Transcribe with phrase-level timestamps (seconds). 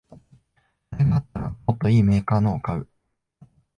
[0.89, 2.87] 金があったらもっといいメーカーのを買う